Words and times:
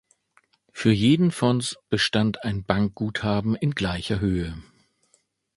Für 0.71 0.91
jeden 0.91 1.29
Fonds 1.29 1.77
bestand 1.89 2.43
ein 2.43 2.63
Bankguthaben 2.63 3.53
in 3.55 3.75
gleicher 3.75 4.19
Höhe. 4.19 4.57